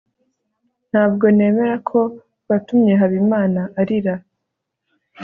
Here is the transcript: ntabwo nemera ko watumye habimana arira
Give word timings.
ntabwo 0.89 1.25
nemera 1.35 1.75
ko 1.89 1.99
watumye 2.47 2.93
habimana 3.01 3.61
arira 3.79 4.15